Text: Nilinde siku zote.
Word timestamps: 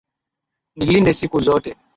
Nilinde 0.77 1.13
siku 1.21 1.39
zote. 1.47 1.75